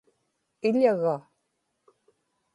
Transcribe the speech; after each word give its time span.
iḷaga 0.67 1.17